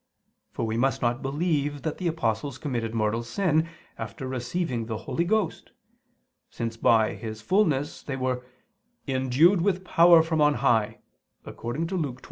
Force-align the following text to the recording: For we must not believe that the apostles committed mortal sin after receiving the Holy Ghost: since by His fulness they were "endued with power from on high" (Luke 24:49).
For 0.49 0.65
we 0.65 0.77
must 0.77 1.03
not 1.03 1.21
believe 1.21 1.83
that 1.83 1.99
the 1.99 2.07
apostles 2.07 2.57
committed 2.57 2.95
mortal 2.95 3.21
sin 3.21 3.69
after 3.99 4.27
receiving 4.27 4.87
the 4.87 4.97
Holy 5.05 5.23
Ghost: 5.23 5.73
since 6.49 6.75
by 6.75 7.13
His 7.13 7.43
fulness 7.43 8.01
they 8.01 8.15
were 8.15 8.43
"endued 9.05 9.61
with 9.61 9.85
power 9.85 10.23
from 10.23 10.41
on 10.41 10.55
high" 10.55 11.01
(Luke 11.45 11.59
24:49). 11.61 12.17